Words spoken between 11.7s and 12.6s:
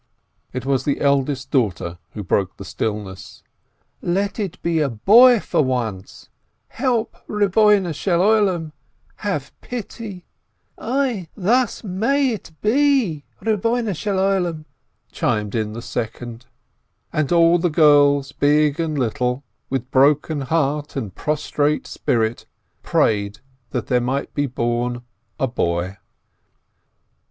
might it